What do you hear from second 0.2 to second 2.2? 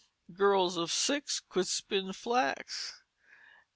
Girls of six could spin